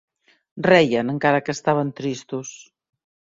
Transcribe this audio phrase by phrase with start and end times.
[0.67, 2.55] Reien encara que estaven tristos.